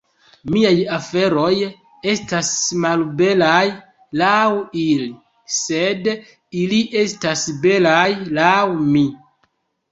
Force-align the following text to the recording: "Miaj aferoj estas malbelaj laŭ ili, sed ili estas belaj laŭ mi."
"Miaj 0.53 0.77
aferoj 0.95 1.51
estas 2.13 2.49
malbelaj 2.85 3.61
laŭ 4.23 4.33
ili, 4.87 5.07
sed 5.59 6.13
ili 6.65 6.83
estas 7.05 7.47
belaj 7.67 8.09
laŭ 8.43 8.61
mi." 8.91 9.09